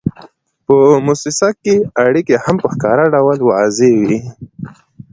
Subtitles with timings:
[0.65, 0.75] په
[1.05, 4.19] موسسه کې اړیکې هم په ښکاره ډول واضحې وي.